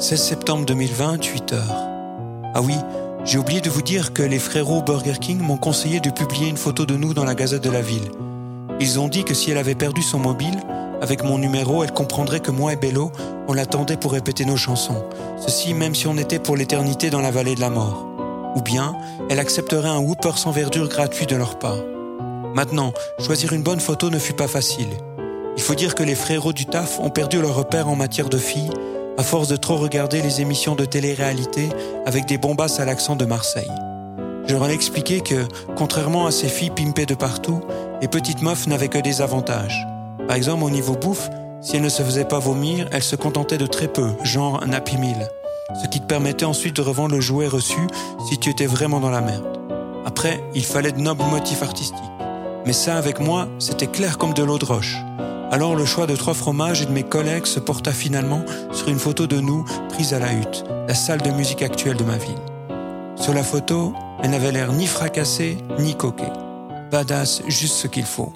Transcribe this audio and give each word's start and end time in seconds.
16 0.00 0.18
septembre 0.18 0.64
2020, 0.64 1.22
8 1.22 1.52
heures. 1.52 1.76
Ah 2.54 2.62
oui, 2.62 2.72
j'ai 3.26 3.36
oublié 3.36 3.60
de 3.60 3.68
vous 3.68 3.82
dire 3.82 4.14
que 4.14 4.22
les 4.22 4.38
frérots 4.38 4.80
Burger 4.80 5.18
King 5.20 5.38
m'ont 5.40 5.58
conseillé 5.58 6.00
de 6.00 6.08
publier 6.08 6.48
une 6.48 6.56
photo 6.56 6.86
de 6.86 6.96
nous 6.96 7.12
dans 7.12 7.26
la 7.26 7.34
Gazette 7.34 7.62
de 7.62 7.70
la 7.70 7.82
ville. 7.82 8.10
Ils 8.80 8.98
ont 8.98 9.08
dit 9.08 9.24
que 9.24 9.34
si 9.34 9.50
elle 9.50 9.58
avait 9.58 9.74
perdu 9.74 10.00
son 10.00 10.18
mobile, 10.18 10.58
avec 11.02 11.22
mon 11.22 11.36
numéro, 11.36 11.84
elle 11.84 11.92
comprendrait 11.92 12.40
que 12.40 12.50
moi 12.50 12.72
et 12.72 12.76
Bello, 12.76 13.12
on 13.46 13.52
l'attendait 13.52 13.98
pour 13.98 14.12
répéter 14.12 14.46
nos 14.46 14.56
chansons. 14.56 15.04
Ceci 15.38 15.74
même 15.74 15.94
si 15.94 16.06
on 16.06 16.16
était 16.16 16.38
pour 16.38 16.56
l'éternité 16.56 17.10
dans 17.10 17.20
la 17.20 17.30
vallée 17.30 17.54
de 17.54 17.60
la 17.60 17.68
mort. 17.68 18.06
Ou 18.56 18.62
bien, 18.62 18.96
elle 19.28 19.38
accepterait 19.38 19.90
un 19.90 19.98
Whooper 19.98 20.32
sans 20.36 20.50
verdure 20.50 20.88
gratuit 20.88 21.26
de 21.26 21.36
leur 21.36 21.58
part. 21.58 21.84
Maintenant, 22.54 22.94
choisir 23.18 23.52
une 23.52 23.62
bonne 23.62 23.80
photo 23.80 24.08
ne 24.08 24.18
fut 24.18 24.32
pas 24.32 24.48
facile. 24.48 24.88
Il 25.58 25.62
faut 25.62 25.74
dire 25.74 25.94
que 25.94 26.02
les 26.02 26.14
frérots 26.14 26.54
du 26.54 26.64
TAF 26.64 26.98
ont 27.00 27.10
perdu 27.10 27.42
leur 27.42 27.54
repère 27.54 27.88
en 27.88 27.96
matière 27.96 28.30
de 28.30 28.38
filles 28.38 28.70
à 29.20 29.22
force 29.22 29.48
de 29.48 29.56
trop 29.56 29.76
regarder 29.76 30.22
les 30.22 30.40
émissions 30.40 30.74
de 30.74 30.86
télé-réalité 30.86 31.68
avec 32.06 32.24
des 32.24 32.38
bombasses 32.38 32.80
à 32.80 32.86
l'accent 32.86 33.16
de 33.16 33.26
Marseille. 33.26 33.70
Je 34.46 34.54
leur 34.54 34.66
ai 34.66 34.72
expliqué 34.72 35.20
que, 35.20 35.46
contrairement 35.76 36.24
à 36.24 36.30
ces 36.30 36.48
filles 36.48 36.70
pimpées 36.70 37.04
de 37.04 37.14
partout, 37.14 37.60
les 38.00 38.08
petites 38.08 38.40
meufs 38.40 38.66
n'avaient 38.66 38.88
que 38.88 38.96
des 38.96 39.20
avantages. 39.20 39.86
Par 40.26 40.38
exemple, 40.38 40.64
au 40.64 40.70
niveau 40.70 40.94
bouffe, 40.94 41.28
si 41.60 41.76
elles 41.76 41.82
ne 41.82 41.90
se 41.90 42.02
faisaient 42.02 42.24
pas 42.24 42.38
vomir, 42.38 42.88
elles 42.92 43.02
se 43.02 43.14
contentaient 43.14 43.58
de 43.58 43.66
très 43.66 43.88
peu, 43.88 44.08
genre 44.22 44.62
un 44.62 44.72
Happy 44.72 44.96
Meal, 44.96 45.28
ce 45.82 45.86
qui 45.86 46.00
te 46.00 46.06
permettait 46.06 46.46
ensuite 46.46 46.76
de 46.76 46.82
revendre 46.82 47.14
le 47.14 47.20
jouet 47.20 47.46
reçu 47.46 47.88
si 48.26 48.38
tu 48.38 48.48
étais 48.48 48.64
vraiment 48.64 49.00
dans 49.00 49.10
la 49.10 49.20
merde. 49.20 49.44
Après, 50.06 50.42
il 50.54 50.64
fallait 50.64 50.92
de 50.92 51.00
nobles 51.00 51.24
motifs 51.24 51.62
artistiques. 51.62 52.00
Mais 52.64 52.72
ça, 52.72 52.96
avec 52.96 53.20
moi, 53.20 53.48
c'était 53.58 53.86
clair 53.86 54.16
comme 54.16 54.32
de 54.32 54.42
l'eau 54.42 54.56
de 54.56 54.64
roche. 54.64 54.96
Alors 55.50 55.74
le 55.74 55.84
choix 55.84 56.06
de 56.06 56.14
trois 56.14 56.34
fromages 56.34 56.80
et 56.80 56.86
de 56.86 56.92
mes 56.92 57.02
collègues 57.02 57.46
se 57.46 57.58
porta 57.58 57.90
finalement 57.90 58.44
sur 58.70 58.88
une 58.88 59.00
photo 59.00 59.26
de 59.26 59.40
nous 59.40 59.64
prise 59.88 60.14
à 60.14 60.20
la 60.20 60.32
hutte, 60.32 60.64
la 60.86 60.94
salle 60.94 61.22
de 61.22 61.30
musique 61.30 61.62
actuelle 61.62 61.96
de 61.96 62.04
ma 62.04 62.18
ville. 62.18 62.38
Sur 63.16 63.34
la 63.34 63.42
photo, 63.42 63.92
elle 64.22 64.30
n'avait 64.30 64.52
l'air 64.52 64.72
ni 64.72 64.86
fracassée 64.86 65.58
ni 65.80 65.96
coquée. 65.96 66.32
Badass, 66.92 67.42
juste 67.48 67.74
ce 67.74 67.88
qu'il 67.88 68.04
faut. 68.04 68.32